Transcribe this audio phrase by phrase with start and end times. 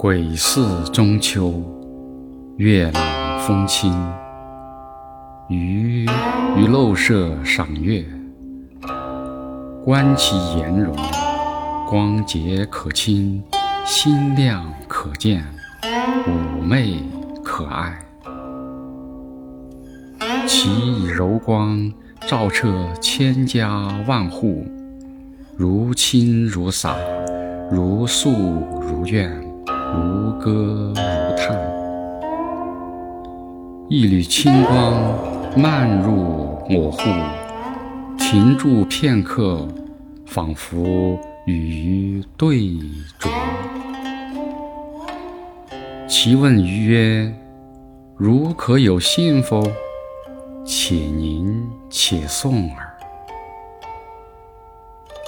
[0.00, 1.60] 鬼寺中秋，
[2.56, 3.92] 月朗风清。
[5.48, 6.04] 余
[6.56, 8.04] 于陋舍赏月，
[9.84, 10.94] 观其颜容，
[11.90, 13.42] 光洁可亲，
[13.84, 15.44] 心亮可见，
[15.82, 17.02] 妩媚
[17.42, 17.98] 可爱。
[20.46, 24.64] 其以柔光照彻千家万户，
[25.56, 26.94] 如倾如洒，
[27.68, 28.30] 如诉
[28.80, 29.28] 如怨，
[29.94, 31.58] 如歌如叹。
[33.88, 35.18] 一缕清光
[35.56, 37.00] 漫入我户，
[38.18, 39.66] 停驻片刻，
[40.26, 42.56] 仿佛与鱼对
[43.18, 43.30] 酌。
[46.06, 47.34] 其问鱼曰
[48.16, 49.62] ：“如可有信否？”
[50.66, 52.88] 且凝且诵耳。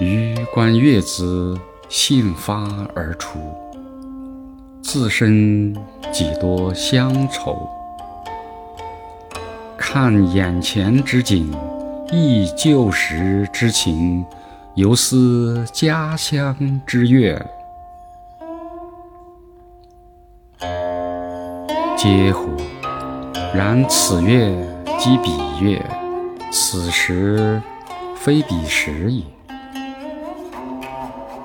[0.01, 1.59] 余观月子
[1.89, 3.39] 信发而出，
[4.93, 5.73] 自身
[6.11, 7.71] 几多乡愁。
[9.79, 11.55] 看眼前之景，
[12.11, 14.27] 忆旧时之情，
[14.75, 17.41] 犹思家乡之月。
[21.97, 22.49] 嗟乎！
[23.55, 24.53] 然此月。
[24.99, 25.81] 即彼月，
[26.51, 27.63] 此时
[28.17, 29.23] 非彼时也。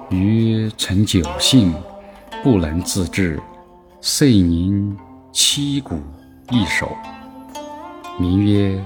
[0.09, 1.73] 余曾久信，
[2.45, 3.41] 不能自制，
[4.01, 4.95] 遂吟
[5.31, 5.95] 七古
[6.51, 6.95] 一首，
[8.19, 8.77] 名曰《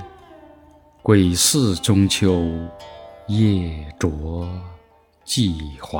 [1.03, 2.41] 鬼寺中秋
[3.27, 4.47] 夜酌
[5.25, 5.99] 寄怀》。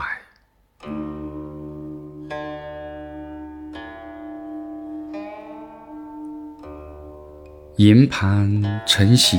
[7.76, 9.38] 银盘晨曦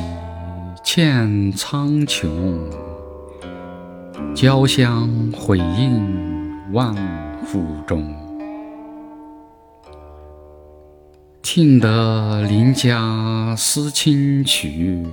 [0.85, 2.29] 嵌苍穹，
[4.35, 6.95] 交香回映万
[7.47, 8.15] 户中。
[11.43, 15.05] 听得邻家思亲曲，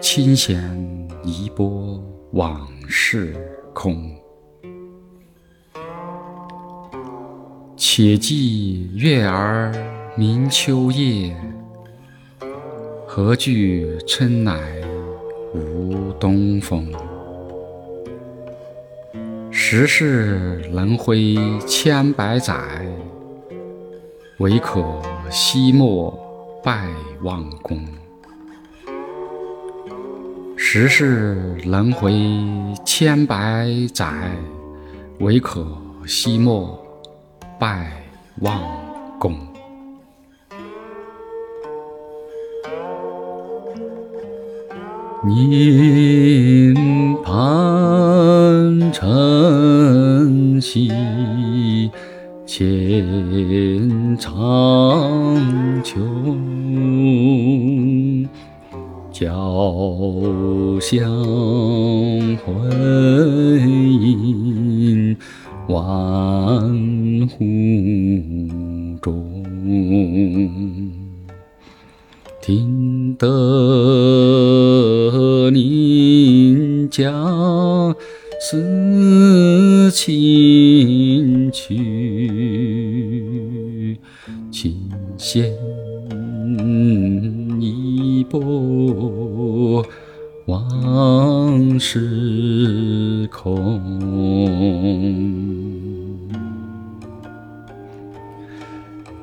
[0.00, 2.00] 清弦一拨
[2.32, 3.34] 往事
[3.72, 4.14] 空。
[7.76, 9.72] 且记月儿
[10.16, 11.36] 明秋夜。
[13.06, 14.80] 何惧春来
[15.52, 16.92] 无东风？
[19.72, 22.52] 时世轮回千百载，
[24.38, 24.84] 唯可
[25.30, 26.12] 惜墨
[26.60, 26.88] 拜
[27.22, 27.78] 望公。
[30.56, 32.12] 时世轮回
[32.84, 34.32] 千百载，
[35.20, 35.64] 唯可
[36.04, 36.76] 惜墨
[37.56, 37.92] 拜
[38.40, 38.60] 望
[39.20, 39.38] 公。
[45.24, 46.74] 宁
[47.22, 47.99] 盼
[50.60, 51.90] 晨曦
[52.46, 55.34] 嵌苍
[55.82, 55.96] 穹，
[59.10, 59.88] 交
[60.78, 61.00] 响
[62.44, 62.52] 回
[63.58, 65.16] 映
[65.68, 65.80] 万
[67.28, 67.38] 户
[69.00, 69.24] 中。
[72.42, 73.26] 听得
[75.50, 77.10] 邻家
[78.40, 78.56] 思
[79.90, 81.76] 亲曲，
[84.50, 84.76] 琴
[85.18, 85.52] 弦
[87.60, 89.84] 一拨
[90.46, 93.80] 往事空。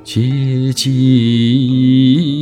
[0.03, 2.36] 且记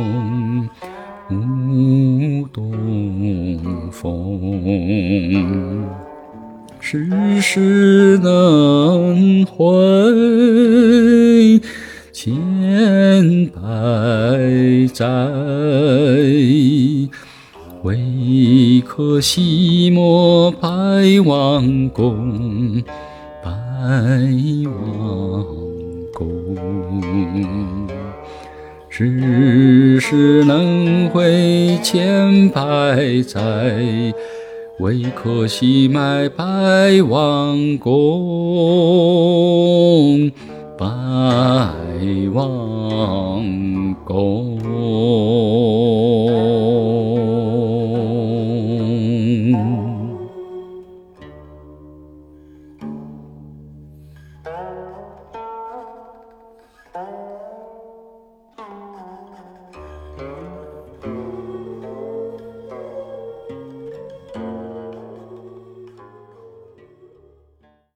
[0.00, 0.68] 风？
[1.30, 5.88] 无东风，
[6.80, 9.64] 世事轮回。
[12.12, 12.34] 千
[13.46, 13.60] 百
[14.92, 15.06] 载，
[17.84, 20.68] 唯可惜莫拜
[21.24, 22.82] 王公，
[23.42, 23.50] 拜
[24.66, 25.46] 王
[26.12, 27.79] 公。
[29.02, 32.62] 世事轮回千百
[33.26, 33.40] 载，
[34.78, 39.19] 唯可惜埋拜王公。